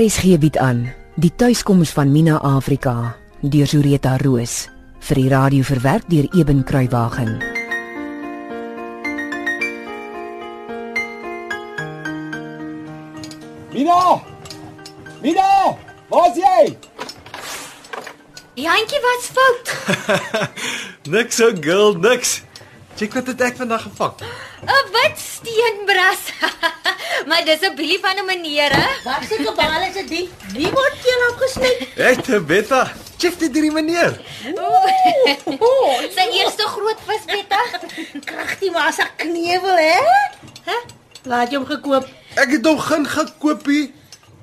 RSG 0.00 0.38
bied 0.40 0.56
aan 0.56 0.86
die 1.20 1.32
tuiskoms 1.36 1.90
van 1.92 2.08
Mina 2.08 2.38
Afrika 2.40 3.16
deur 3.42 3.68
Zureta 3.68 4.14
Roos 4.22 4.54
vir 5.04 5.18
die 5.20 5.28
radio 5.28 5.66
verwerk 5.66 6.06
deur 6.08 6.24
Eben 6.38 6.62
Kruiwagen. 6.64 7.34
Mina! 13.74 14.00
Mina! 15.20 15.76
Waar's 16.08 16.40
jy? 16.40 16.64
Jantjie, 18.56 19.04
wat's 19.04 19.30
fout? 19.36 19.76
Niks 21.12 21.36
so 21.36 21.52
girl, 21.60 21.92
niks. 21.92 22.40
Check 22.96 23.20
wat 23.20 23.28
het 23.34 23.48
ek 23.50 23.60
vandag 23.60 23.84
gevang. 23.84 24.16
'n 24.64 24.92
Wit 24.96 25.18
steenbras. 25.20 26.24
maar 27.26 27.44
dis 27.44 27.60
'n 27.60 27.74
bilie 27.74 27.98
van 28.00 28.16
'n 28.16 28.24
meneer, 28.26 28.72
hè? 28.72 28.88
Wat 29.04 29.22
se 29.28 29.36
kabale 29.44 29.86
is 29.86 29.94
dit? 29.94 30.28
Wie 30.52 30.70
word 30.70 30.96
hier 31.04 31.20
afgesny? 31.30 31.88
Ek 31.96 32.20
te 32.24 32.40
beta. 32.40 32.92
Check 33.18 33.38
dit 33.38 33.52
hierdie 33.52 33.72
meneer. 33.72 34.20
Oh, 34.56 34.86
Sy 36.16 36.24
eerste 36.40 36.62
groot 36.66 36.96
vis, 37.06 37.24
Betta. 37.26 37.60
kragtig 38.24 38.70
maar 38.72 38.88
as 38.88 38.98
'n 38.98 39.08
knevel, 39.16 39.76
hè? 39.76 40.00
Hæ? 40.64 40.76
Laat 41.24 41.50
jy 41.50 41.56
hom 41.56 41.66
gekoop. 41.66 42.08
Ek 42.36 42.50
het 42.50 42.64
hom 42.66 42.78
geen 42.78 43.06
gekoopie. 43.06 43.92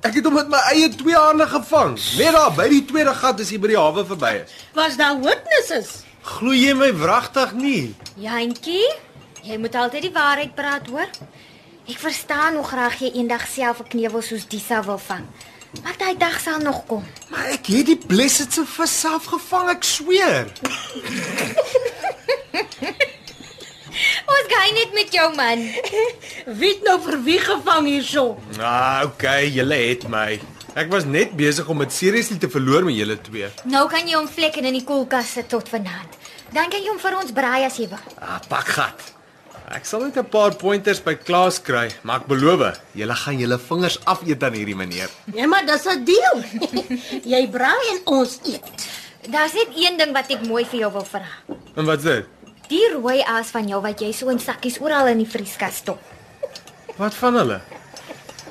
Ek 0.02 0.14
het 0.14 0.24
hom 0.24 0.34
met 0.34 0.48
my 0.48 0.58
eie 0.70 0.88
twee 0.94 1.14
hande 1.14 1.46
gevang. 1.46 1.98
Net 2.18 2.32
daar 2.32 2.52
by 2.54 2.68
die 2.68 2.84
tweede 2.84 3.14
gat 3.14 3.40
as 3.40 3.50
jy 3.50 3.58
by 3.58 3.66
die 3.68 3.76
hawe 3.76 4.04
verby 4.06 4.32
is. 4.44 4.50
Was 4.74 4.96
daar 4.96 5.18
witnesses? 5.20 6.02
Glo 6.22 6.52
jy 6.52 6.74
my 6.74 6.92
wragtig 6.94 7.52
nie? 7.52 7.94
Jantjie, 8.16 8.92
jy 9.42 9.56
moet 9.58 9.74
altyd 9.74 10.02
die 10.02 10.12
waarheid 10.12 10.54
praat, 10.54 10.86
hoor? 10.86 11.08
Ek 11.88 11.96
verstaan 11.96 12.58
hoe 12.60 12.64
graag 12.68 12.98
jy 13.00 13.08
eendag 13.16 13.46
self 13.48 13.78
'n 13.80 13.88
knevel 13.88 14.22
soos 14.22 14.44
Disa 14.48 14.82
wil 14.84 14.98
vang. 14.98 15.24
Maar 15.82 15.96
daai 15.96 16.16
dag 16.16 16.40
sal 16.40 16.58
nog 16.58 16.86
kom. 16.86 17.04
Maar 17.30 17.46
ek 17.56 17.66
het 17.66 17.86
die 17.86 17.96
blessed 18.06 18.52
se 18.52 18.64
vis 18.64 19.00
self 19.00 19.24
gevang, 19.24 19.68
ek 19.70 19.84
sweer. 19.84 20.46
Ons 24.32 24.46
gaan 24.52 24.74
net 24.74 24.92
met 24.92 25.12
jou 25.12 25.34
man. 25.34 25.58
Wie 26.60 26.72
het 26.74 26.82
nou 26.84 27.00
vir 27.00 27.22
wie 27.22 27.40
gevang 27.40 27.86
hierso? 27.86 28.38
Ah, 28.60 29.02
okay, 29.04 29.48
julle 29.48 29.74
het 29.74 30.08
my. 30.08 30.40
Ek 30.74 30.90
was 30.92 31.04
net 31.04 31.36
besig 31.36 31.68
om 31.68 31.78
dit 31.78 31.92
seriously 31.92 32.38
te 32.38 32.48
verloor 32.48 32.84
met 32.84 32.94
julle 32.94 33.20
twee. 33.20 33.48
Nou 33.64 33.88
kan 33.88 34.06
jy 34.06 34.14
hom 34.14 34.28
vlekken 34.28 34.64
in 34.64 34.76
die 34.76 34.84
koelkas 34.84 35.32
sit 35.32 35.48
tot 35.48 35.68
vanaand. 35.68 36.20
Dan 36.52 36.68
kan 36.68 36.82
jy 36.82 36.88
hom 36.88 37.00
vir 37.00 37.16
ons 37.16 37.32
braai 37.32 37.64
as 37.64 37.76
jy 37.76 37.88
wil. 37.88 38.04
Ah, 38.20 38.40
pak 38.48 38.68
gat. 38.76 39.17
Ek 39.68 39.84
sal 39.84 40.00
net 40.00 40.16
'n 40.16 40.24
paar 40.24 40.54
pointers 40.56 41.00
by 41.04 41.12
Klaas 41.14 41.60
kry, 41.60 41.90
maar 42.02 42.20
ek 42.20 42.26
beloof, 42.26 42.80
julle 42.96 43.14
gaan 43.14 43.38
julle 43.38 43.58
vingers 43.58 43.98
afeet 44.04 44.42
aan 44.42 44.54
hierdie 44.56 44.76
meneer. 44.76 45.10
Ja, 45.34 45.46
maar 45.46 45.66
dis 45.66 45.84
'n 45.84 46.04
deal. 46.04 46.36
jy 47.34 47.48
braai 47.48 47.84
en 47.92 48.00
ons 48.04 48.40
eet. 48.44 48.64
Daar's 49.28 49.52
net 49.52 49.68
een 49.76 49.98
ding 49.98 50.12
wat 50.12 50.30
ek 50.30 50.46
mooi 50.46 50.64
vir 50.64 50.80
jou 50.80 50.92
wil 50.92 51.04
vra. 51.04 51.28
En 51.76 51.84
wat's 51.84 52.02
dit? 52.02 52.24
Die 52.68 52.88
rooi 52.92 53.20
aas 53.20 53.48
van 53.52 53.68
jou 53.68 53.80
wat 53.82 54.00
jy 54.00 54.12
so 54.12 54.28
in 54.28 54.38
sakkies 54.38 54.80
oral 54.80 55.06
in 55.06 55.18
die 55.18 55.28
vrieskas 55.28 55.76
stop. 55.76 56.00
Wat 56.96 57.14
van 57.14 57.34
hulle? 57.34 57.60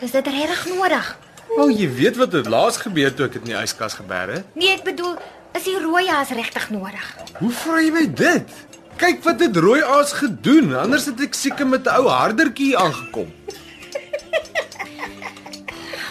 Is 0.02 0.12
dit 0.12 0.28
regtig 0.28 0.66
nodig? 0.76 1.18
O, 1.58 1.64
oh, 1.64 1.72
jy 1.72 1.90
weet 1.90 2.18
wat 2.18 2.32
het 2.32 2.48
laas 2.48 2.78
gebeur 2.78 3.14
toe 3.14 3.26
ek 3.26 3.34
dit 3.34 3.42
in 3.42 3.56
die 3.56 3.62
yskas 3.64 3.94
geberg 3.98 4.34
het? 4.36 4.46
Nee, 4.54 4.76
ek 4.76 4.84
bedoel, 4.84 5.18
is 5.58 5.64
die 5.64 5.80
rooi 5.82 6.06
aas 6.08 6.30
regtig 6.30 6.70
nodig? 6.70 7.18
Hoe 7.40 7.52
vra 7.52 7.82
jy 7.82 7.92
my 7.92 8.06
dit? 8.06 8.50
Kyk 8.98 9.22
wat 9.24 9.40
het 9.40 9.58
rooi 9.62 9.84
aas 9.86 10.12
gedoen, 10.18 10.72
anders 10.74 11.06
het 11.06 11.20
ek 11.22 11.36
seker 11.38 11.68
met 11.70 11.86
'n 11.86 11.94
ou 12.02 12.10
hardertjie 12.10 12.74
aangekom. 12.78 13.30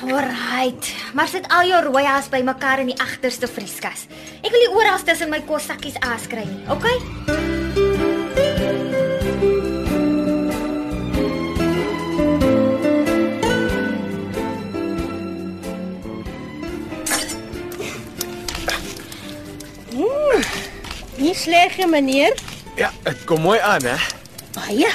Alright, 0.06 0.94
maar 1.15 1.28
sit 1.28 1.49
al 1.49 1.66
jou 1.66 1.83
rooi 1.83 2.05
aas 2.05 2.28
bymekaar 2.28 2.78
in 2.78 2.87
die 2.87 3.00
agterste 3.00 3.49
vrieskas. 3.49 4.06
Ek 4.43 4.50
wil 4.50 4.60
nie 4.60 4.75
oral 4.78 5.03
tussen 5.03 5.31
my 5.31 5.41
kossakkies 5.41 5.99
aas 6.00 6.27
kry 6.31 6.47
nie, 6.47 6.62
okay? 6.71 6.97
Nie 21.19 21.34
sleg, 21.34 21.77
hè, 21.77 21.87
meneer. 21.87 22.56
Ja, 22.76 22.91
dit 23.03 23.25
kom 23.25 23.41
mooi 23.41 23.59
aan, 23.59 23.82
hè? 23.88 23.97
Baie. 24.56 24.88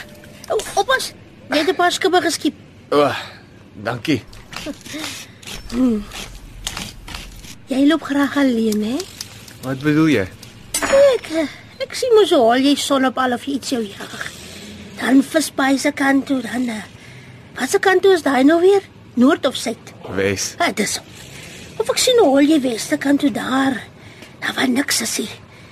O, 0.52 0.58
oppas. 0.82 1.12
Jy 1.50 1.58
het 1.58 1.70
'n 1.70 1.76
paar 1.76 1.92
skubbe 1.92 2.22
geskiep. 2.22 2.56
O, 2.90 2.98
oh, 3.02 3.16
dankie. 3.74 4.24
Jy 7.72 7.88
loop 7.88 8.02
graag 8.04 8.38
alleen, 8.38 8.84
hè? 8.84 8.98
Wat 9.62 9.80
bedoel 9.80 10.08
jy? 10.08 10.28
Ek 10.82 11.28
eh, 11.32 11.48
ek 11.80 11.94
sien 11.96 12.14
mos 12.18 12.32
al 12.36 12.58
jy 12.60 12.76
son 12.76 13.06
op 13.06 13.18
al 13.18 13.34
of 13.34 13.46
iets 13.46 13.70
jou 13.70 13.82
jag. 13.84 14.32
Dan 15.00 15.24
visbaai 15.24 15.78
se 15.78 15.92
kant 15.92 16.26
toe 16.26 16.42
dan. 16.42 16.68
eh, 16.70 16.84
Wat 17.60 17.70
se 17.70 17.80
kant 17.80 18.02
toe 18.02 18.14
is 18.14 18.22
daai 18.24 18.44
nou 18.44 18.60
weer? 18.62 18.82
Noord 19.14 19.46
of 19.46 19.56
suid? 19.56 19.94
Wes. 20.16 20.56
Ja, 20.60 20.72
dis. 20.72 21.00
Of 21.78 21.90
ek 21.90 21.98
sien 21.98 22.20
al 22.20 22.40
jy 22.42 22.60
weste 22.62 22.98
kant 22.98 23.20
toe 23.20 23.32
daar. 23.32 23.82
Daar 24.40 24.54
was 24.56 24.68
niks 24.68 25.02
as 25.02 25.16
hier. 25.18 25.30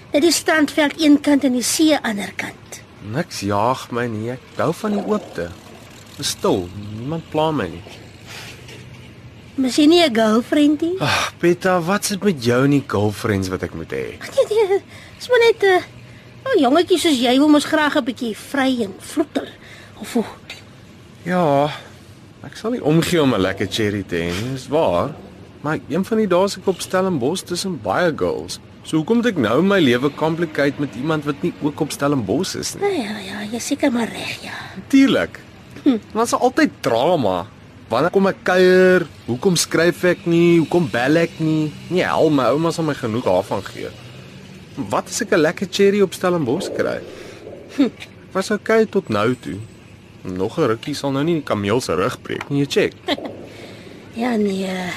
Net 0.09 0.23
die 0.25 0.33
strandveld 0.33 0.97
een 0.97 1.19
kant 1.21 1.43
en 1.45 1.53
die 1.53 1.65
see 1.65 1.97
ander 2.01 2.31
kant. 2.35 2.81
Niks 3.13 3.43
jaag 3.45 3.91
my 3.93 4.07
nie. 4.09 4.31
Ek 4.33 4.57
hou 4.57 4.71
van 4.73 4.95
die 4.97 5.03
oopte. 5.05 5.49
Stil. 6.19 6.65
Niemand 6.97 7.29
pla 7.29 7.51
my 7.53 7.67
nie. 7.69 7.83
Jy 9.59 9.85
nie 9.85 10.01
'n 10.01 10.15
girlfriend 10.15 10.81
nie? 10.81 10.95
Ag, 10.99 11.07
ah, 11.07 11.29
Peta, 11.37 11.81
wat's 11.81 12.09
dit 12.09 12.23
met 12.23 12.43
jou 12.43 12.63
en 12.63 12.71
die 12.71 12.83
girlfriends 12.87 13.49
wat 13.49 13.63
ek 13.63 13.73
moet 13.73 13.91
hê? 13.91 14.17
Nee, 14.17 14.45
nee, 14.49 14.81
dis 15.17 15.29
maar 15.29 15.39
net 15.39 15.61
'n 15.61 15.65
uh, 15.65 15.83
oh, 16.45 16.59
jongetjie 16.59 16.99
soos 16.99 17.19
jy 17.19 17.37
wil 17.37 17.49
mos 17.49 17.65
graag 17.65 17.97
'n 17.97 18.03
bietjie 18.03 18.35
vry 18.35 18.81
en 18.81 18.93
vloetel. 18.99 19.47
Of 19.99 20.13
hoe? 20.13 20.25
Ja, 21.23 21.69
ek 22.43 22.55
sal 22.55 22.71
nie 22.71 22.83
omgee 22.83 23.21
om 23.21 23.33
'n 23.33 23.41
lekker 23.41 23.67
cherry 23.69 24.03
te 24.03 24.15
hê 24.15 24.31
nie, 24.31 24.53
dis 24.53 24.67
waar. 24.67 25.13
Maar 25.61 25.79
een 25.89 26.05
van 26.05 26.17
die 26.17 26.27
dae 26.27 26.47
se 26.47 26.59
ek 26.59 26.67
op 26.67 26.81
Stellenbosch 26.81 27.43
tussen 27.43 27.81
baie 27.81 28.13
girls. 28.15 28.59
So 28.89 28.97
hoekom 28.97 29.19
moet 29.19 29.27
ek 29.29 29.37
nou 29.37 29.59
my 29.61 29.77
lewe 29.77 30.09
complicate 30.17 30.81
met 30.81 30.95
iemand 30.97 31.27
wat 31.27 31.43
nie 31.45 31.51
ook 31.61 31.81
op 31.85 31.91
Stellenbosch 31.93 32.55
is 32.57 32.71
nie? 32.73 32.89
Ja, 32.97 33.19
ja, 33.21 33.41
jy 33.51 33.59
seker 33.61 33.91
maar 33.93 34.09
reg, 34.09 34.39
ja. 34.41 34.55
Natuurlik. 34.79 35.37
Daar's 36.15 36.33
altyd 36.33 36.79
drama. 36.81 37.43
Wanneer 37.91 38.09
kom 38.15 38.29
ek 38.31 38.39
kuier? 38.47 39.05
Hoekom 39.27 39.59
skryf 39.61 40.01
ek 40.09 40.25
nie? 40.29 40.57
Hoekom 40.57 40.87
bel 40.89 41.21
ek 41.21 41.37
nie? 41.37 41.67
Nee, 41.93 42.01
hel 42.01 42.33
my 42.33 42.47
ouma 42.55 42.71
sal 42.73 42.87
my 42.87 42.95
genoeg 42.97 43.27
daarvan 43.29 43.61
gee. 43.67 43.91
Wat 44.89 45.05
as 45.05 45.21
ek 45.21 45.37
'n 45.37 45.41
lekker 45.45 45.69
cherry 45.69 46.01
op 46.01 46.17
Stellenbosch 46.17 46.73
kry? 46.73 46.97
Was 48.33 48.49
okay 48.49 48.85
tot 48.89 49.09
nou 49.09 49.35
toe. 49.37 49.59
Nog 50.25 50.57
'n 50.57 50.65
rukkie 50.65 50.95
sal 50.95 51.11
nou 51.11 51.23
nie 51.23 51.37
die 51.41 51.45
kameel 51.45 51.81
se 51.81 51.93
rug 51.93 52.17
breek 52.21 52.49
nie, 52.49 52.65
jy 52.65 52.67
check. 52.67 52.93
Ja 54.15 54.35
nee. 54.35 54.89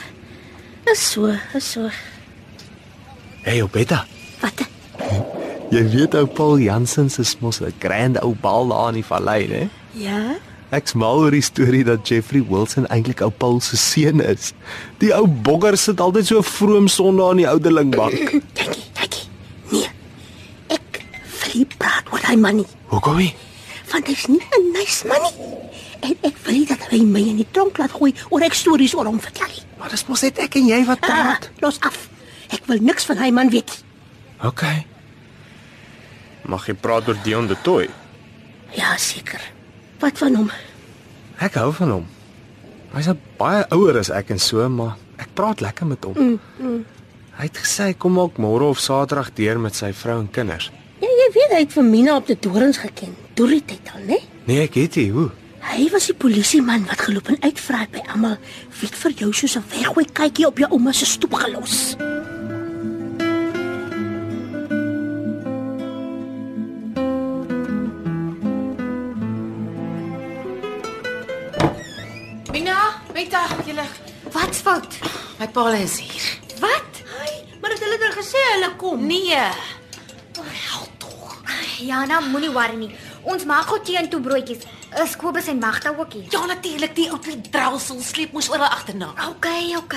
Is 0.88 1.12
so, 1.12 1.28
is 1.54 1.72
so. 1.72 1.91
Hey, 3.42 3.60
Obetta. 3.62 4.04
Wat? 4.42 4.62
Jy 5.72 5.82
weet 5.88 6.14
ou 6.19 6.26
Paul 6.28 6.58
Jansen 6.60 7.08
se 7.10 7.25
mos 7.41 7.60
'n 7.60 7.72
grand 7.80 8.20
ou 8.22 8.34
bal 8.41 8.69
daar 8.69 8.88
in 8.88 8.94
die 9.00 9.04
vallei, 9.04 9.47
né? 9.48 9.69
Ja? 9.92 10.36
Ek's 10.70 10.92
mal 10.94 11.19
oor 11.19 11.30
die 11.30 11.41
storie 11.42 11.84
dat 11.84 12.08
Jeffrey 12.08 12.42
Wilson 12.48 12.86
eintlik 12.86 13.20
ou 13.20 13.31
Paul 13.31 13.60
se 13.60 13.76
seun 13.76 14.20
is. 14.20 14.52
Die 14.98 15.12
ou 15.14 15.26
bogger 15.26 15.76
sit 15.76 16.00
altyd 16.00 16.26
so 16.26 16.42
vroom 16.42 16.88
sonde 16.88 17.22
aan 17.25 17.36
die 17.36 17.48
ouderlingbank. 17.48 18.12
Kykie, 18.12 18.42
kykie. 18.94 19.28
Nee. 19.70 19.88
Ek 20.69 21.00
nie 21.55 21.66
praat 21.76 22.05
oor 22.12 22.20
hy 22.28 22.37
man 22.37 22.56
nie. 22.56 22.66
Hoekom 22.88 23.16
nie? 23.16 23.34
Want 23.93 24.06
hy's 24.06 24.26
nie 24.28 24.40
'n 24.40 24.72
nice 24.72 25.06
man 25.06 25.20
nie. 25.22 25.49
En 26.00 26.16
ek 26.22 26.37
wil 26.44 26.64
dat 26.66 26.81
hy 26.90 27.00
my 27.05 27.20
in 27.20 27.37
die 27.37 27.46
tronk 27.50 27.78
laat 27.78 27.93
gooi 27.93 28.14
oor 28.31 28.40
ek 28.43 28.55
stories 28.55 28.94
oor 28.94 29.05
hom 29.05 29.20
vertel. 29.20 29.50
Maar 29.78 29.90
dis 29.90 30.06
mos 30.08 30.22
net 30.22 30.38
ek 30.38 30.55
en 30.56 30.66
jy 30.66 30.84
wat 30.84 30.99
Ah, 31.02 31.06
praat. 31.08 31.50
los 31.61 31.78
af. 31.81 32.08
Ek 32.52 32.66
wil 32.69 32.82
niks 32.84 33.06
van 33.08 33.20
hy 33.22 33.31
man 33.34 33.50
weet 33.50 33.72
nie. 33.72 33.82
OK. 34.49 34.64
Mag 36.50 36.66
jy 36.66 36.75
praat 36.75 37.08
oor 37.08 37.19
Dion 37.25 37.46
de 37.46 37.56
Toy? 37.62 37.87
Ja, 38.76 38.96
seker. 38.99 39.40
Wat 40.02 40.19
van 40.19 40.34
hom? 40.34 40.50
Ek 41.43 41.56
hou 41.60 41.70
van 41.76 41.96
hom. 41.99 42.06
Hy's 42.93 43.08
baie 43.38 43.64
ouer 43.72 43.99
as 44.02 44.10
ek 44.12 44.34
en 44.34 44.40
so, 44.43 44.64
maar 44.69 44.99
ek 45.22 45.31
praat 45.38 45.62
lekker 45.64 45.88
met 45.88 46.04
hom. 46.04 46.19
Mm, 46.19 46.38
mm. 46.58 46.81
Hy 47.38 47.49
het 47.49 47.60
gesê 47.62 47.90
hy 47.90 47.94
kom 47.96 48.19
ook 48.20 48.40
môre 48.43 48.69
of 48.69 48.81
Saterdag 48.82 49.32
deur 49.38 49.60
met 49.62 49.76
sy 49.78 49.93
vrou 49.96 50.19
en 50.20 50.28
kinders. 50.31 50.69
Ja, 51.00 51.08
jy 51.08 51.28
weet 51.34 51.54
hy 51.54 51.60
het 51.64 51.72
vir 51.75 51.87
Mina 51.88 52.16
op 52.19 52.28
die 52.28 52.37
dorings 52.37 52.82
geken. 52.82 53.14
Doorie 53.38 53.62
tyd 53.64 53.88
al, 53.94 54.04
né? 54.10 54.19
Nee, 54.44 54.66
ek 54.66 54.76
weet 54.76 55.00
nie 55.00 55.08
hoe. 55.14 55.31
Hy 55.62 55.87
was 55.94 56.10
die 56.10 56.19
polisieman 56.19 56.84
wat 56.90 57.06
geloop 57.06 57.31
en 57.32 57.38
uitvra 57.40 57.84
het 57.84 57.93
by 57.94 58.02
almal 58.12 58.37
wie 58.81 58.88
het 58.88 58.99
vir 58.99 59.12
jou 59.25 59.32
soos 59.32 59.56
'n 59.56 59.64
weggooi 59.70 60.06
kykie 60.12 60.46
op 60.46 60.58
jou 60.58 60.69
ouma 60.70 60.93
se 60.93 61.06
stoep 61.06 61.34
gelos. 61.34 61.96
Mina, 61.96 62.12
Meta, 75.54 75.70
julle 75.70 75.72
Wat's 75.72 75.72
fout? 75.72 75.72
My 75.72 75.72
pa 75.72 75.72
is 75.72 75.99
hier. 75.99 76.38
Wat? 76.60 77.02
Ai, 77.20 77.44
maar 77.60 77.70
het 77.70 77.81
hulle 77.81 77.99
dan 77.99 78.12
gesê 78.12 78.38
hulle 78.52 78.76
kom? 78.76 79.06
Nee. 79.06 79.37
Hel 80.37 80.87
tog. 80.99 81.43
Jana, 81.78 82.20
moenie 82.20 82.50
worry 82.50 82.76
nie. 82.76 82.96
Ons 83.22 83.44
maak 83.44 83.66
gou 83.66 83.81
tee 83.81 83.96
en 83.96 84.08
toe 84.08 84.20
broodjies. 84.20 84.64
Is 85.02 85.16
Kobus 85.16 85.49
en 85.49 85.58
Magda 85.58 85.94
ook 85.99 86.12
hier? 86.12 86.25
Ja 86.31 86.46
natuurlik, 86.46 86.94
die 86.94 87.10
ou 87.10 87.19
draalsel 87.50 88.00
sleep 88.00 88.32
moes 88.32 88.49
oral 88.50 88.69
agterna. 88.69 89.12
OK, 89.28 89.46
OK. 89.76 89.94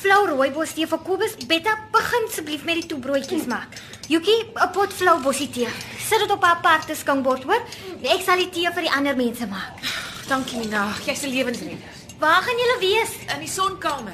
Flou 0.00 0.26
rooibos 0.26 0.72
tee 0.74 0.86
vir 0.86 0.98
Kobus. 0.98 1.36
Betta, 1.46 1.76
begin 1.92 2.28
asseblief 2.28 2.64
met 2.64 2.74
die 2.80 2.86
toebroodjies 2.86 3.46
maak. 3.46 3.68
Jukie, 4.08 4.44
'n 4.54 4.70
pot 4.72 4.92
flou 4.92 5.20
bosie 5.22 5.50
tee. 5.50 5.68
Sit 5.98 6.18
dit 6.18 6.30
op 6.30 6.42
'n 6.42 6.46
aparte 6.46 6.94
skinkbord, 6.94 7.44
hoor? 7.44 7.62
Ek 8.02 8.22
sal 8.22 8.36
die 8.36 8.50
tee 8.50 8.70
vir 8.72 8.82
die 8.82 8.92
ander 8.92 9.16
mense 9.16 9.46
maak. 9.46 9.78
Dankie 10.28 10.58
Nina, 10.58 10.92
jy's 11.06 11.22
'n 11.22 11.30
lewensredder. 11.30 11.88
Waar 12.18 12.42
gaan 12.42 12.56
julle 12.56 12.78
wees? 12.80 13.10
In 13.34 13.40
die 13.40 13.48
sonkamer. 13.48 14.12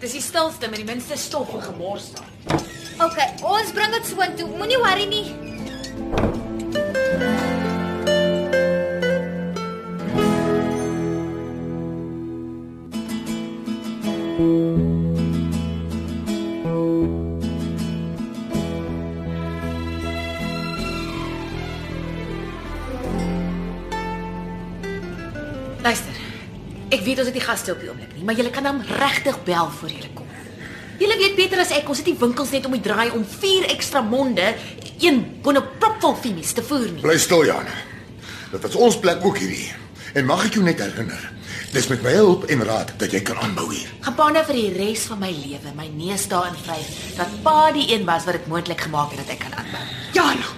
Dis 0.00 0.14
die 0.16 0.22
stilste 0.24 0.68
met 0.72 0.80
die 0.80 0.86
minste 0.88 1.16
stof 1.16 1.52
en 1.52 1.60
gemors 1.62 2.06
daar. 2.16 2.60
OK, 3.04 3.18
ons 3.44 3.72
bring 3.76 3.92
dit 3.92 4.06
soontoe. 4.08 4.48
Moenie 4.56 4.80
worry 4.80 5.04
nie. 5.04 5.28
Luister. 25.82 26.19
Ek 26.90 27.04
weet 27.06 27.20
ons 27.22 27.28
het 27.30 27.36
die 27.36 27.44
gaste 27.44 27.70
op 27.74 27.82
die 27.82 27.90
oomblik 27.90 28.14
nie, 28.16 28.24
maar 28.26 28.34
julle 28.38 28.50
kan 28.50 28.66
hom 28.66 28.80
regtig 28.98 29.36
bel 29.46 29.68
voor 29.78 29.92
julle 29.92 30.10
kom. 30.14 30.26
Julle 31.00 31.16
weet 31.16 31.36
beter 31.38 31.62
as 31.62 31.70
ek, 31.72 31.86
ons 31.88 32.02
het 32.02 32.08
die 32.10 32.18
winkels 32.18 32.50
net 32.52 32.66
om 32.68 32.74
die 32.76 32.82
draai 32.84 33.12
om 33.16 33.22
vier 33.38 33.68
ekstra 33.72 34.02
monde, 34.04 34.50
een 35.00 35.22
bonne 35.44 35.62
propvol 35.80 36.16
fimies 36.20 36.52
te 36.52 36.64
voer 36.66 36.90
nie. 36.90 37.00
Bly 37.04 37.16
stil, 37.22 37.46
Jan. 37.48 37.70
Dit 38.50 38.66
was 38.66 38.76
ons 38.76 38.98
plek 39.00 39.24
ook 39.24 39.38
hierdie. 39.40 39.70
En 40.18 40.26
mag 40.26 40.42
ek 40.48 40.58
jou 40.58 40.64
net 40.66 40.82
herinner, 40.82 41.22
dis 41.70 41.86
met 41.92 42.02
my 42.02 42.12
hulp 42.18 42.48
en 42.50 42.64
raad 42.66 42.90
dat 42.98 43.14
jy 43.14 43.22
kan 43.24 43.38
aanbou 43.40 43.68
hier. 43.70 43.88
Gaan 44.02 44.16
pa 44.18 44.28
nou 44.34 44.42
vir 44.50 44.58
die 44.58 44.70
res 44.74 45.06
van 45.08 45.22
my 45.22 45.30
lewe 45.30 45.74
my 45.78 45.86
neus 45.94 46.26
daarin 46.28 46.58
vryf 46.66 46.88
dat 47.16 47.36
pa 47.46 47.70
die 47.76 47.86
een 47.94 48.04
was 48.08 48.26
wat 48.26 48.40
dit 48.40 48.50
moontlik 48.50 48.82
gemaak 48.88 49.14
het 49.14 49.22
dat 49.22 49.36
ek 49.38 49.44
kan 49.46 49.54
aanbou. 49.62 49.84
Jana, 50.18 50.50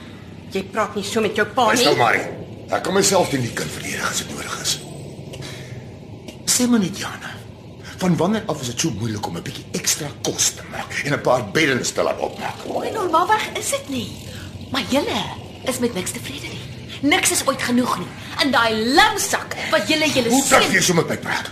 jy 0.57 0.65
praat 0.73 0.97
nie 0.97 1.05
so 1.07 1.21
met 1.21 1.37
jou 1.37 1.47
pa 1.53 1.69
Bly 1.69 1.85
stil, 1.85 1.93
nie. 1.93 2.01
Marie. 2.01 2.25
Ek 2.73 2.83
kan 2.89 2.97
myself 2.97 3.29
teen 3.29 3.45
die 3.45 3.53
kind 3.53 3.71
verdedig 3.77 4.09
as 4.09 4.25
dit 4.25 4.33
nodig 4.33 4.59
is. 4.65 4.81
Sê 6.53 6.67
maar 6.69 6.81
net, 6.81 6.99
Jana. 6.99 7.31
Van 8.03 8.17
wanneer 8.17 8.43
af 8.47 8.61
is 8.61 8.67
dit 8.67 8.81
so 8.81 8.91
moeilik 8.99 9.27
om 9.27 9.37
'n 9.37 9.43
bietjie 9.43 9.65
ekstra 9.73 10.09
kos 10.23 10.51
te 10.57 10.63
maak 10.71 10.91
en 11.05 11.13
'n 11.13 11.21
paar 11.21 11.51
beddens 11.51 11.91
te 11.93 12.03
laat 12.03 12.19
opmaak? 12.19 12.57
O, 12.67 12.83
normaalweg 12.93 13.45
is 13.61 13.71
dit 13.71 13.89
nie. 13.89 14.11
Maar 14.71 14.83
julle 14.91 15.23
is 15.65 15.79
met 15.79 15.95
niks 15.95 16.11
tevrede 16.11 16.47
nie. 16.49 16.61
Niks 17.01 17.31
is 17.31 17.47
ooit 17.47 17.63
genoeg 17.63 17.99
nie. 17.99 18.07
In 18.45 18.51
daai 18.51 18.85
lamsak 18.95 19.57
wat 19.71 19.89
julle 19.89 20.07
julle 20.13 20.29
Hoe 20.29 20.49
dat 20.49 20.63
seun 20.63 20.73
jy 20.73 20.81
so 20.81 20.95
met 20.95 21.09
my 21.09 21.19
praat? 21.19 21.51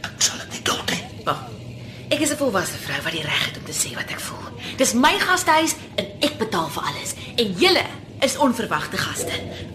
Ek 0.00 0.10
sal 0.18 0.36
dit 0.38 0.50
nie 0.52 0.62
duld 0.62 0.90
nie. 0.90 1.02
Pa, 1.24 1.48
Ek 2.08 2.20
is 2.20 2.30
'n 2.30 2.36
volwasse 2.36 2.78
vrou 2.86 3.02
wat 3.02 3.12
die 3.12 3.22
reg 3.22 3.44
het 3.46 3.56
om 3.58 3.64
te 3.64 3.72
sê 3.72 3.94
wat 3.94 4.10
ek 4.10 4.20
voel. 4.20 4.46
Dis 4.76 4.92
my 4.92 5.18
gastehuis 5.18 5.74
en 5.96 6.06
ek 6.20 6.38
betaal 6.38 6.68
vir 6.68 6.82
alles. 6.82 7.14
En 7.36 7.52
julle 7.58 7.84
is 8.24 8.36
onverwagte 8.40 8.96
gaste 8.96 9.32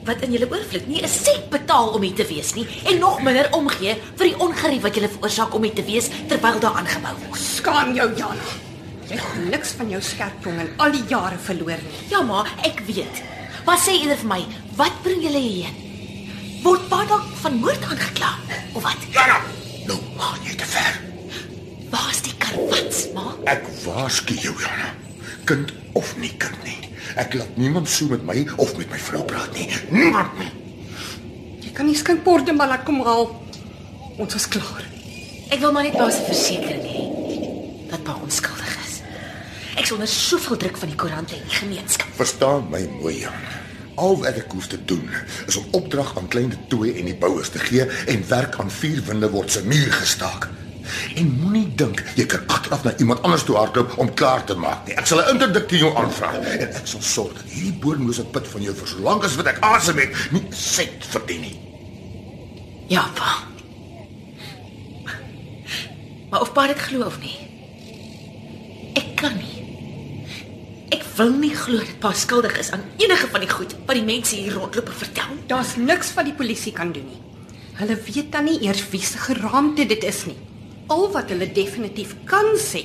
wat 0.07 0.23
in 0.25 0.33
julle 0.33 0.49
oorvloed 0.49 0.87
nie 0.87 1.01
'n 1.03 1.07
sent 1.07 1.49
betaal 1.49 1.93
om 1.93 2.01
hier 2.01 2.15
te 2.15 2.25
wees 2.27 2.53
nie 2.53 2.67
en 2.85 2.99
nog 2.99 3.21
minder 3.21 3.47
omgee 3.53 3.95
vir 4.17 4.25
die 4.25 4.39
ongerief 4.39 4.81
wat 4.81 4.95
julle 4.95 5.09
veroorsaak 5.09 5.53
om 5.53 5.63
hier 5.63 5.73
te 5.73 5.83
wees 5.83 6.09
terwyl 6.27 6.59
daar 6.59 6.75
aangebou 6.75 7.15
word. 7.27 7.39
Skaam 7.39 7.93
jou, 7.95 8.09
Jana. 8.17 8.49
Jy 9.07 9.15
het 9.15 9.49
niks 9.49 9.71
van 9.71 9.89
jou 9.89 10.01
skerp 10.01 10.43
tong 10.43 10.59
in 10.59 10.69
al 10.77 10.91
die 10.91 11.03
jare 11.07 11.37
verloor 11.37 11.79
nie. 11.83 12.09
Ja, 12.09 12.21
maar 12.21 12.47
ek 12.63 12.79
weet. 12.87 13.21
Maar 13.65 13.77
sê 13.77 13.91
eerder 13.99 14.17
vir 14.17 14.27
my, 14.27 14.45
wat 14.75 15.01
bring 15.03 15.21
julle 15.21 15.37
hierheen? 15.37 15.75
Word 16.63 16.89
pa 16.89 17.05
dalk 17.05 17.27
van 17.41 17.59
moord 17.59 17.83
aangekla 17.83 18.31
of 18.73 18.83
wat? 18.83 18.97
Jana, 19.11 19.41
nou 19.85 19.97
gaan 20.17 20.39
jy 20.43 20.55
te 20.55 20.65
ver. 20.65 21.01
Waar's 21.89 22.21
die 22.21 22.33
karwats, 22.37 23.07
ma? 23.13 23.35
Ek 23.45 23.67
waarsku 23.85 24.33
jou, 24.33 24.55
Jana. 24.61 24.93
Kind 25.45 25.73
of 25.93 26.17
nie 26.17 26.31
kind 26.37 26.63
nie. 26.63 26.90
Ek 27.19 27.33
laat 27.33 27.57
niemand 27.59 27.89
so 27.89 28.07
met 28.11 28.23
my 28.25 28.45
of 28.57 28.75
met 28.77 28.89
my 28.91 28.99
vrou 29.09 29.23
praat 29.27 29.53
nie. 29.57 29.67
Niemand 29.91 30.37
nie. 30.39 30.51
Jy 31.65 31.73
kan 31.77 31.87
nie 31.89 31.97
skinkborde 31.97 32.55
maar 32.55 32.71
laat 32.71 32.85
kom 32.87 33.01
haal. 33.05 33.29
Ons 34.21 34.35
is 34.35 34.47
klaar. 34.51 34.85
Ek 35.51 35.59
wil 35.59 35.73
maar 35.75 35.83
net 35.87 35.97
pa 35.99 36.07
se 36.13 36.23
versekering 36.23 36.85
hê 36.87 37.07
dat 37.91 38.03
pa 38.07 38.15
onskuldig 38.23 38.75
is. 38.85 39.01
Ek 39.75 39.83
is 39.83 39.91
onder 39.91 40.07
soveel 40.07 40.59
druk 40.61 40.77
van 40.79 40.91
die 40.93 40.99
koerante 40.99 41.35
en 41.35 41.43
die 41.43 41.57
gemeenskap. 41.57 42.07
Verstaan 42.15 42.69
my 42.71 42.85
mooi, 43.01 43.17
Jana. 43.25 43.59
Al 43.99 44.15
wat 44.21 44.39
ek 44.39 44.53
hoef 44.55 44.69
te 44.71 44.79
doen 44.87 45.03
is 45.47 45.57
om 45.59 45.67
opdrag 45.75 46.13
aan 46.17 46.29
klein 46.31 46.53
de 46.53 46.59
Tooi 46.71 46.93
en 46.95 47.09
die 47.09 47.17
bouers 47.19 47.51
te 47.51 47.59
gee 47.59 47.83
en 47.83 48.23
werk 48.29 48.55
aan 48.63 48.71
vier 48.71 49.03
winde 49.09 49.29
word 49.33 49.51
se 49.51 49.63
muur 49.67 49.91
gestaak. 49.99 50.47
En 51.15 51.31
moenie 51.41 51.67
dink 51.75 52.03
jy 52.15 52.25
kan 52.25 52.43
agteraf 52.47 52.83
na 52.83 52.93
iemand 52.97 53.21
anders 53.27 53.43
toe 53.43 53.55
hardloop 53.55 53.97
om 53.97 54.13
klaar 54.13 54.43
te 54.43 54.55
maak 54.55 54.87
nie. 54.87 54.95
Ek 54.95 55.07
sal 55.07 55.21
'n 55.21 55.29
interdik 55.35 55.67
teen 55.67 55.79
jou 55.85 55.95
aanvra 55.95 56.33
en 56.33 56.73
ek 56.75 56.87
sal 56.87 57.01
sorg 57.01 57.33
dat 57.33 57.47
hierdie 57.51 57.79
bodemlose 57.79 58.25
put 58.25 58.47
van 58.47 58.61
jou 58.61 58.75
vir 58.75 58.87
so 58.87 58.99
lank 58.99 59.23
as 59.23 59.35
wat 59.35 59.47
ek 59.47 59.59
asem 59.59 59.97
het, 59.97 60.15
nie 60.31 60.45
sent 60.49 61.05
verdien 61.05 61.41
nie. 61.41 61.57
Ja, 62.87 63.07
pa. 63.15 63.51
Maar 66.29 66.41
of 66.41 66.53
pa 66.53 66.67
dit 66.67 66.79
glo 66.79 67.05
of 67.05 67.19
nie. 67.19 67.37
Ek 68.93 69.15
kan 69.15 69.35
nie. 69.35 69.63
Ek 70.91 71.03
wil 71.15 71.31
nie 71.39 71.55
glo 71.55 71.77
dat 71.77 71.99
pa 71.99 72.11
skuldig 72.11 72.57
is 72.59 72.71
aan 72.71 72.83
enige 72.97 73.27
van 73.27 73.43
die 73.43 73.49
goed 73.49 73.75
wat 73.85 73.95
die 73.95 74.03
mense 74.03 74.35
hier 74.35 74.53
rondloop 74.53 74.87
en 74.87 75.01
vertel. 75.03 75.35
Daar's 75.47 75.75
niks 75.75 76.13
wat 76.13 76.25
die 76.25 76.35
polisie 76.35 76.71
kan 76.71 76.91
doen 76.91 77.07
nie. 77.07 77.21
Hulle 77.79 77.95
weet 77.95 78.31
dan 78.31 78.43
nie 78.47 78.59
eers 78.61 78.83
wie 78.91 79.01
se 79.01 79.17
geraamte 79.17 79.85
dit 79.85 80.03
is 80.03 80.25
nie. 80.25 80.37
Al 80.91 81.07
wat 81.13 81.29
hulle 81.31 81.47
definitief 81.55 82.17
kan 82.27 82.49
sê, 82.59 82.81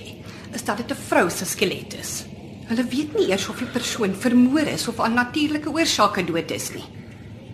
is 0.54 0.62
dat 0.64 0.78
dit 0.78 0.90
'n 0.90 1.02
vrou 1.08 1.30
se 1.30 1.44
skelet 1.44 1.94
is. 1.98 2.24
Hulle 2.68 2.84
weet 2.84 3.14
nie 3.14 3.28
eers 3.30 3.48
of 3.48 3.58
die 3.58 3.66
persoon 3.66 4.14
vermoor 4.14 4.66
is 4.66 4.88
of 4.88 5.00
aan 5.00 5.14
natuurlike 5.14 5.70
oorsake 5.70 6.24
dood 6.24 6.50
is 6.50 6.70
nie. 6.74 6.84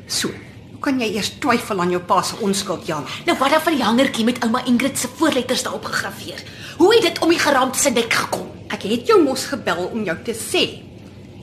So, 0.07 0.29
hoe 0.71 0.81
kan 0.81 1.01
jy 1.01 1.15
eers 1.15 1.39
twyfel 1.39 1.81
aan 1.81 1.91
jou 1.91 2.03
pa 2.03 2.23
se 2.23 2.35
onskuld, 2.41 2.87
Jan? 2.87 3.05
Nou 3.27 3.39
wat 3.39 3.51
dan 3.51 3.61
van 3.61 3.77
die 3.77 3.85
hangertjie 3.85 4.25
met 4.25 4.45
ouma 4.45 4.65
Ingrid 4.65 4.99
se 4.99 5.09
voorletters 5.09 5.63
daarop 5.63 5.85
gegraveer? 5.85 6.43
Hoe 6.79 6.95
het 6.95 7.03
dit 7.03 7.19
om 7.19 7.29
die 7.29 7.39
geraamte 7.39 7.79
se 7.79 7.91
nek 7.91 8.13
gekom? 8.13 8.49
Ek 8.69 8.83
het 8.83 9.07
jou 9.07 9.23
mos 9.23 9.45
gebel 9.45 9.85
om 9.93 10.05
jou 10.05 10.17
te 10.25 10.35
sê. 10.35 10.83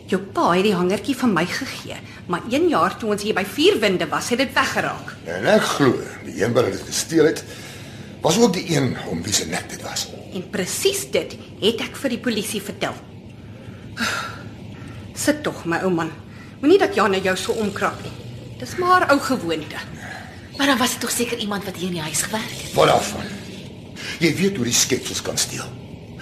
Jou 0.05 0.21
pa 0.21 0.51
het 0.51 0.63
die 0.63 0.75
hangertjie 0.75 1.15
van 1.15 1.33
my 1.33 1.45
gegee, 1.45 1.97
maar 2.27 2.41
1 2.49 2.69
jaar 2.69 2.97
toe 2.97 3.09
ons 3.09 3.21
hier 3.21 3.33
by 3.33 3.45
Vierwinde 3.45 4.07
was, 4.07 4.29
het 4.29 4.37
dit 4.37 4.53
weggeraak. 4.53 5.15
En 5.25 5.45
ek 5.45 5.61
glo 5.61 5.93
die 6.25 6.43
een 6.43 6.53
wat 6.53 6.65
dit 6.65 6.81
gesteel 6.85 7.25
het, 7.25 7.43
was 8.21 8.39
ook 8.39 8.53
die 8.53 8.65
een 8.75 8.97
om 9.09 9.23
wie 9.23 9.33
se 9.33 9.45
nek 9.47 9.69
dit 9.69 9.81
was. 9.81 10.07
En 10.33 10.49
presies 10.49 11.05
dit 11.11 11.35
het 11.59 11.81
ek 11.81 11.95
vir 12.01 12.15
die 12.15 12.19
polisie 12.19 12.61
vertel. 12.61 12.95
Sit 15.13 15.43
tog, 15.43 15.65
my 15.65 15.81
ou 15.83 15.91
man. 15.91 16.11
Moenie 16.59 16.79
dat 16.79 16.95
Janne 16.95 17.21
jou 17.23 17.35
so 17.37 17.55
omkrap 17.59 17.99
nie. 18.03 18.11
Dis 18.59 18.75
maar 18.79 19.07
ou 19.11 19.19
gewoonte. 19.19 19.79
Maar 20.57 20.67
dan 20.67 20.77
was 20.77 20.91
dit 20.95 20.99
tog 20.99 21.11
seker 21.11 21.37
iemand 21.37 21.63
wat 21.63 21.75
hier 21.75 21.87
in 21.87 21.99
die 21.99 22.03
huis 22.03 22.21
gewerk 22.21 22.51
het. 22.51 22.73
Wat 22.75 22.87
daarvan? 22.91 23.27
Jy 24.19 24.35
weet 24.35 24.55
hoe 24.55 24.67
die 24.67 24.75
skepsels 24.75 25.21
kan 25.23 25.37
steel. 25.37 25.67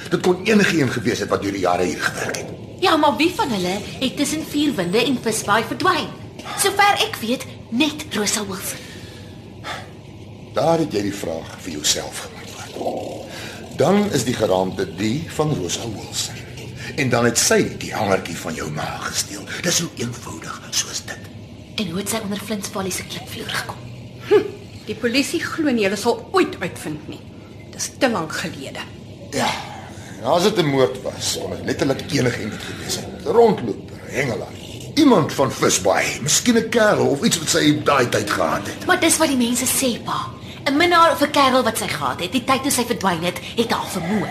Dit 0.10 0.22
kon 0.22 0.44
enige 0.46 0.80
een 0.82 0.92
gewees 0.92 1.20
het 1.20 1.30
wat 1.30 1.42
deur 1.42 1.51
die 1.51 1.66
jare 1.66 1.84
hier 1.84 2.01
gewerk 2.01 2.38
het. 2.38 2.54
Ja, 2.80 2.96
maar 2.98 3.16
wie 3.18 3.32
van 3.36 3.50
hulle 3.50 3.80
het 4.00 4.18
tussen 4.18 4.46
vier 4.46 4.75
winde 4.75 5.01
en 5.04 5.18
visbaai 5.22 5.63
verdwyn? 5.66 6.12
Sover 6.62 7.01
ek 7.08 7.18
weet, 7.22 7.46
net 7.70 8.06
Rosa 8.13 8.46
Wilson. 8.46 8.87
Daar 10.58 10.80
het 10.82 10.94
jy 10.96 11.04
die 11.06 11.14
vraag 11.14 11.50
vir 11.62 11.76
jouself 11.76 12.24
geantwoord. 12.26 13.26
Dan 13.78 14.08
is 14.18 14.24
die 14.26 14.34
geraamte 14.34 14.88
die 14.98 15.22
van 15.30 15.52
Rosa 15.54 15.86
Wilson. 15.94 16.40
En 16.98 17.10
dan 17.14 17.26
het 17.30 17.38
sy 17.38 17.60
die 17.78 17.92
hangertjie 17.94 18.38
van 18.40 18.56
jou 18.58 18.70
ma 18.74 18.88
gesteel. 19.04 19.44
Dis 19.62 19.78
so 19.84 19.92
eenvoudig 20.02 20.56
soos 20.74 21.04
dit. 21.06 21.28
En 21.78 21.92
hoe 21.92 22.00
het 22.00 22.10
sy 22.10 22.22
onder 22.26 22.42
Flint 22.42 22.70
Valley 22.74 22.90
se 22.92 23.06
klipvloer 23.06 23.52
gekom? 23.60 24.48
Die 24.88 24.96
polisie 24.98 25.44
glo 25.44 25.70
nie 25.70 25.86
hulle 25.86 26.00
sal 26.00 26.24
ooit 26.32 26.56
uitvind 26.64 27.06
nie. 27.12 27.20
Dis 27.76 27.92
te 28.02 28.10
lank 28.10 28.34
gelede. 28.40 28.82
Ja. 29.36 29.52
As 30.24 30.48
dit 30.48 30.58
'n 30.58 30.66
moord 30.66 30.98
was, 31.04 31.38
kon 31.42 31.54
dit 31.54 31.66
letterlik 31.66 32.02
enigiemand 32.12 32.64
gewees 32.64 32.96
het. 32.96 33.06
'n 33.06 33.30
Rondloper, 33.30 34.00
hengelaar. 34.10 34.58
Iemand 34.96 35.34
van 35.34 35.52
Visbaai, 35.52 36.22
miskien 36.22 36.58
'n 36.58 36.70
kerel 36.70 37.08
of 37.08 37.22
iets 37.24 37.38
wat 37.38 37.50
sy 37.50 37.78
daai 37.84 38.10
tyd 38.10 38.30
gehad 38.30 38.66
het. 38.68 38.86
Maar 38.86 39.00
dis 39.00 39.18
wat 39.18 39.28
die 39.28 39.38
mense 39.38 39.66
sê, 39.66 40.02
pa. 40.04 40.37
'n 40.67 40.77
Minnaar 40.77 41.12
of 41.12 41.21
'n 41.21 41.31
kerel 41.31 41.63
wat 41.63 41.77
sy 41.77 41.88
gehad 41.88 42.19
het, 42.19 42.31
die 42.31 42.43
tyd 42.43 42.62
toe 42.62 42.71
sy 42.71 42.83
verdwyn 42.86 43.24
het, 43.24 43.39
het 43.55 43.71
haar 43.71 43.88
vermoor. 43.88 44.27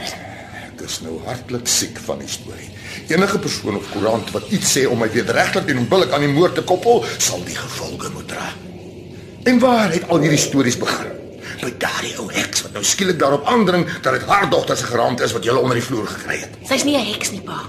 Ek 0.67 0.81
is 0.85 1.01
nou 1.01 1.21
hartlik 1.25 1.67
siek 1.67 1.99
van 2.05 2.19
die 2.19 2.29
storie. 2.29 2.71
Enige 3.09 3.39
persoon 3.39 3.77
of 3.77 3.91
koerant 3.93 4.31
wat 4.31 4.51
iets 4.51 4.79
sê 4.79 4.85
om 4.87 4.99
my 4.99 5.09
wederregtelik 5.11 5.69
en 5.69 5.79
onbillik 5.79 6.13
aan 6.13 6.21
die 6.21 6.33
moord 6.33 6.55
te 6.55 6.63
koppel, 6.63 7.05
sal 7.19 7.45
die 7.45 7.57
gevolge 7.57 8.11
moet 8.13 8.29
dra. 8.29 8.53
En 9.45 9.59
waar 9.59 9.93
het 9.93 10.09
al 10.09 10.19
hierdie 10.19 10.39
stories 10.39 10.77
begin? 10.77 11.15
By 11.63 11.73
daardie 11.79 12.19
ou 12.19 12.29
heks 12.33 12.63
wat 12.63 12.73
nou 12.73 12.85
skielik 12.85 13.19
daarop 13.19 13.47
aandring 13.47 13.89
dat 14.03 14.13
dit 14.13 14.29
haar 14.29 14.51
dogter 14.51 14.77
se 14.77 14.85
geraamte 14.85 15.25
is 15.25 15.33
wat 15.33 15.45
jy 15.45 15.57
onder 15.57 15.75
die 15.75 15.87
vloer 15.87 16.07
gekry 16.07 16.39
het. 16.45 16.53
Sy's 16.69 16.85
nie 16.85 16.97
'n 16.97 17.13
heks 17.13 17.31
nie, 17.31 17.41
pa. 17.41 17.65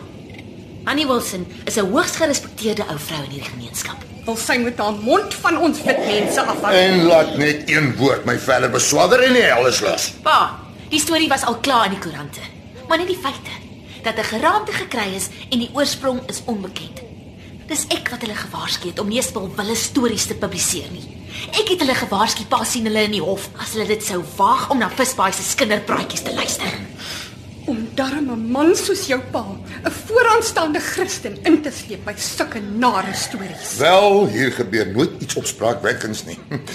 Annie 0.88 1.08
Wilson 1.08 1.46
is 1.66 1.76
'n 1.76 1.90
hoogs 1.92 2.16
gerespekteerde 2.16 2.84
ou 2.88 3.00
vrou 3.00 3.24
in 3.24 3.30
hierdie 3.30 3.50
gemeenskap. 3.50 3.96
Wil 4.26 4.38
sy 4.38 4.56
met 4.58 4.78
haar 4.78 4.94
mond 4.94 5.34
van 5.34 5.58
ons 5.58 5.82
wit 5.84 5.98
mense 6.06 6.42
afhou. 6.42 6.74
En 6.74 7.04
laat 7.04 7.38
net 7.38 7.70
een 7.70 7.96
woord 7.96 8.26
my 8.26 8.40
verder 8.40 8.70
beswadder 8.70 9.20
en 9.24 9.34
die 9.34 9.42
hel 9.42 9.68
is 9.68 9.80
los. 9.80 10.14
Pa, 10.24 10.60
die 10.90 11.00
storie 11.00 11.28
was 11.28 11.44
al 11.44 11.58
klaar 11.60 11.86
in 11.86 11.92
die 11.92 12.00
koerante. 12.00 12.40
Maar 12.88 12.98
net 12.98 13.08
die 13.08 13.20
feite 13.22 13.52
dat 14.04 14.16
'n 14.18 14.24
geraamte 14.24 14.72
gekry 14.72 15.14
is 15.16 15.28
en 15.50 15.60
die 15.60 15.70
oorsprong 15.74 16.22
is 16.28 16.42
onbekend. 16.46 17.02
Dis 17.68 17.86
ek 17.88 18.10
wat 18.10 18.22
hulle 18.22 18.36
gewaarsku 18.36 18.88
het 18.88 19.00
om 19.00 19.08
nie 19.08 19.22
spul 19.22 19.52
wille 19.56 19.76
stories 19.76 20.26
te 20.26 20.36
publiseer 20.36 20.92
nie. 20.92 21.18
Ek 21.52 21.68
het 21.68 21.80
hulle 21.80 21.96
gewaarsku 21.96 22.46
pa 22.46 22.64
sien 22.64 22.86
hulle 22.86 23.04
in 23.04 23.12
die 23.12 23.22
hof 23.22 23.50
as 23.60 23.74
hulle 23.74 23.88
dit 23.88 24.04
sou 24.04 24.24
waag 24.38 24.70
om 24.70 24.78
na 24.78 24.90
Visbaai 24.90 25.34
se 25.34 25.56
kinderpraatjies 25.56 26.22
te 26.22 26.34
luister. 26.34 26.72
Om 27.68 27.90
darm 27.94 28.30
'n 28.32 28.52
man 28.52 28.76
soos 28.76 29.08
jou 29.08 29.22
pa, 29.32 29.46
'n 29.84 29.92
vooraanstaande 29.92 30.80
Christen 30.80 31.38
in 31.44 31.62
te 31.62 31.72
sleep 31.72 32.06
by 32.06 32.14
sulke 32.16 32.60
nare 32.60 33.14
stories. 33.14 33.78
Wel, 33.78 34.28
hier 34.28 34.52
gebeur 34.52 34.88
nooit 34.88 35.12
iets 35.20 35.36
opspraakwekkends 35.36 36.24
nie. 36.26 36.40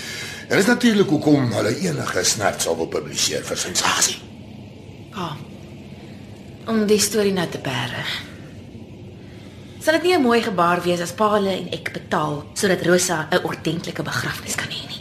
En 0.49 0.59
dis 0.59 0.67
natuurlik 0.67 1.09
hoekom 1.09 1.53
hulle 1.53 1.79
enige 1.81 2.25
snert 2.25 2.63
sal 2.63 2.77
wil 2.77 2.87
publiseer 2.87 3.45
vir 3.45 3.57
sensasie. 3.57 4.19
Pa. 5.15 5.31
Om 6.67 6.87
die 6.87 6.99
storie 7.01 7.33
nou 7.33 7.47
te 7.49 7.59
bære. 7.59 8.03
Sal 9.81 9.97
dit 9.97 10.03
nie 10.03 10.15
'n 10.15 10.23
mooi 10.23 10.43
gebaar 10.43 10.83
wees 10.83 11.01
as 11.01 11.13
pa 11.13 11.31
hulle 11.33 11.57
en 11.57 11.73
ek 11.73 11.93
betaal 11.93 12.45
sodat 12.53 12.85
Rosa 12.87 13.29
'n 13.31 13.45
ordentlike 13.45 14.03
begrafnis 14.03 14.55
kan 14.55 14.69
hê 14.69 14.83
nie? 14.89 15.01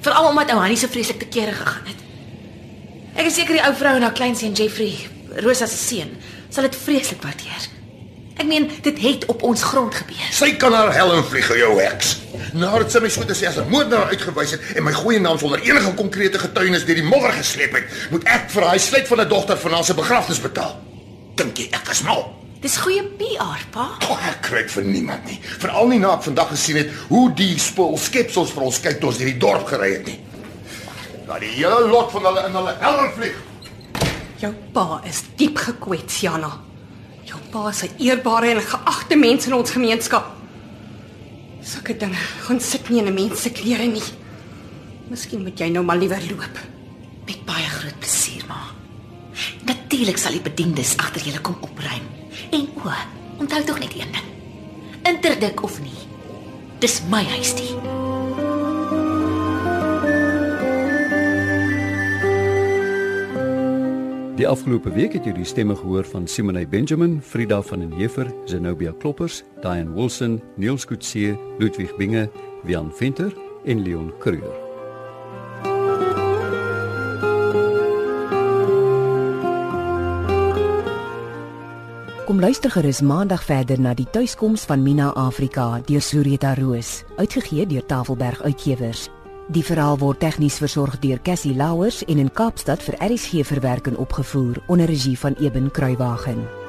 Veral 0.00 0.28
omdat 0.28 0.52
ou 0.52 0.58
Hannie 0.58 0.76
so 0.76 0.86
vreeslik 0.86 1.18
te 1.18 1.26
kere 1.26 1.52
gegaan 1.52 1.86
het. 1.86 2.00
Ek 3.16 3.26
is 3.26 3.34
seker 3.34 3.54
die 3.54 3.66
ou 3.66 3.74
vrou 3.74 3.96
en 3.96 4.02
haar 4.02 4.12
kleinseun 4.12 4.52
Jeffrey, 4.52 4.94
Rosa 5.40 5.66
se 5.66 5.76
seun, 5.76 6.16
sal 6.50 6.68
dit 6.68 6.76
vreeslik 6.76 7.22
waardeer. 7.22 7.68
Ek 8.40 8.46
meen, 8.48 8.70
dit 8.82 8.98
het 8.98 9.24
op 9.30 9.42
ons 9.42 9.62
grond 9.62 9.94
gebeur. 9.94 10.28
Sy 10.32 10.54
kan 10.60 10.72
haar 10.72 10.92
hel 10.94 11.12
invlieg, 11.14 11.50
jou 11.56 11.72
heks. 11.78 12.16
Nadat 12.56 12.92
sy 12.92 13.02
my 13.04 13.10
so 13.12 13.24
te 13.28 13.36
sê 13.36 13.46
as 13.48 13.58
'n 13.60 13.68
moordenaar 13.68 14.08
uitgewys 14.12 14.50
het 14.56 14.60
en 14.76 14.84
my 14.84 14.92
goeie 14.92 15.20
naam 15.20 15.38
sonder 15.38 15.60
enige 15.60 15.94
konkrete 15.94 16.38
getuienis 16.38 16.84
deur 16.84 16.94
die 16.94 17.04
modder 17.04 17.32
gesleep 17.32 17.72
het, 17.72 17.84
moet 18.10 18.24
ek 18.24 18.50
vir 18.50 18.62
haar 18.62 18.80
sluit 18.80 19.08
van 19.08 19.20
'n 19.20 19.28
dogter 19.28 19.58
van 19.58 19.72
haar 19.72 19.84
se 19.84 19.94
begrafnis 19.94 20.40
betaal. 20.40 20.80
Dink 21.34 21.56
jy 21.56 21.68
ek 21.72 21.88
is 21.90 22.02
mal? 22.02 22.42
Dis 22.60 22.76
goeie 22.76 23.02
PR, 23.02 23.62
pa. 23.70 23.98
Oh, 24.08 24.18
ek 24.28 24.42
kry 24.42 24.68
vir 24.68 24.84
niemand 24.84 25.24
nie. 25.26 25.40
Veral 25.58 25.88
nie 25.88 25.98
na 25.98 26.14
ek 26.14 26.22
vandag 26.22 26.48
gesien 26.48 26.76
het 26.76 26.90
hoe 27.08 27.32
die 27.34 27.58
spul 27.58 27.96
skepsels 27.98 28.52
vir 28.52 28.62
ons 28.62 28.80
kyk 28.80 29.00
toe 29.00 29.08
ons 29.08 29.18
hierdie 29.18 29.38
dorp 29.38 29.66
gery 29.66 29.92
het 29.92 30.06
nie. 30.06 30.20
Laat 31.26 31.40
die 31.40 31.54
hele 31.56 31.88
lot 31.88 32.12
van 32.12 32.22
hulle 32.24 32.46
in 32.46 32.52
hulle 32.52 32.76
hel 32.80 33.10
vlieg. 33.16 33.51
Jou 34.42 34.50
pa 34.74 34.98
is 35.06 35.20
diep 35.38 35.60
gekwets, 35.62 36.16
Jana. 36.24 36.50
Jou 37.28 37.38
pa 37.52 37.68
is 37.68 37.82
'n 37.84 37.94
eerbare 37.98 38.50
en 38.50 38.60
geagte 38.60 39.16
mens 39.16 39.46
in 39.46 39.54
ons 39.54 39.70
gemeenskap. 39.70 40.24
Sulke 41.62 41.96
dinge 41.96 42.18
gaan 42.46 42.60
sit 42.60 42.90
nie 42.90 42.98
in 42.98 43.06
'n 43.06 43.14
mens 43.14 43.42
se 43.42 43.50
klere 43.50 43.86
nie. 43.86 44.02
Miskien 45.08 45.42
moet 45.42 45.58
jy 45.58 45.68
nou 45.68 45.84
maar 45.84 45.96
liewer 45.96 46.22
loop. 46.30 46.58
Met 47.26 47.44
baie 47.44 47.68
groot 47.68 47.98
plesier, 47.98 48.44
ma. 48.48 48.66
Natuurlik 49.64 50.18
sal 50.18 50.32
die 50.32 50.40
bediendes 50.40 50.96
agter 50.96 51.22
julle 51.22 51.40
kom 51.40 51.56
opruim. 51.60 52.02
En 52.50 52.68
o, 52.84 52.90
onthou 53.38 53.64
tog 53.64 53.78
net 53.78 53.94
een 53.94 54.12
ding. 54.12 54.28
Interdik 55.04 55.62
of 55.62 55.80
nie. 55.80 56.08
Dis 56.80 57.02
my 57.08 57.24
huis 57.24 57.54
die. 57.54 58.01
Die 64.42 64.48
afgelope 64.50 64.90
week 64.90 65.12
het 65.14 65.22
jy 65.22 65.36
die 65.36 65.44
stemme 65.46 65.76
gehoor 65.78 66.02
van 66.10 66.24
Simone 66.26 66.64
Benjamin, 66.66 67.20
Frida 67.22 67.60
van 67.62 67.78
den 67.78 67.92
Heever, 67.94 68.26
Zenobia 68.50 68.90
Kloppers, 68.98 69.44
Diane 69.62 69.94
Wilson, 69.94 70.40
Niels 70.58 70.82
Kutse, 70.82 71.36
Ludwig 71.60 71.94
Binge, 71.94 72.24
Wian 72.66 72.90
Venter 72.90 73.30
en 73.70 73.84
Leon 73.86 74.10
Kruger. 74.18 74.58
Kom 82.26 82.42
luister 82.42 82.74
gerus 82.74 82.98
maandag 83.00 83.46
verder 83.46 83.78
na 83.78 83.94
die 83.94 84.10
tuiskoms 84.10 84.66
van 84.66 84.82
Mina 84.82 85.14
Afrika 85.14 85.78
deur 85.86 86.02
Sureta 86.02 86.56
Roos, 86.58 87.04
uitgegee 87.14 87.70
deur 87.70 87.86
Tafelberg 87.86 88.42
Uitgewers. 88.42 89.06
Die 89.50 89.64
verhaal 89.64 89.98
word 89.98 90.20
tegnies 90.22 90.60
versorg 90.62 91.00
deur 91.02 91.18
Cassie 91.18 91.54
Louwers 91.56 92.04
en 92.06 92.22
in 92.22 92.30
Kaapstad 92.30 92.82
vir 92.86 92.98
RSG 93.02 93.42
verwerking 93.48 93.98
opgevoer 93.98 94.62
onder 94.66 94.86
regie 94.86 95.18
van 95.18 95.34
Eben 95.40 95.70
Kruiwagen. 95.70 96.61